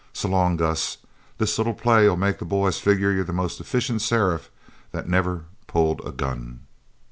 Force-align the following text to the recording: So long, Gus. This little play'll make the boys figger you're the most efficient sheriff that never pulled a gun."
So 0.13 0.27
long, 0.29 0.57
Gus. 0.57 0.97
This 1.37 1.55
little 1.59 1.75
play'll 1.75 2.15
make 2.17 2.39
the 2.39 2.43
boys 2.45 2.79
figger 2.79 3.11
you're 3.11 3.23
the 3.23 3.31
most 3.33 3.61
efficient 3.61 4.01
sheriff 4.01 4.49
that 4.93 5.07
never 5.07 5.45
pulled 5.67 6.01
a 6.03 6.11
gun." 6.11 6.61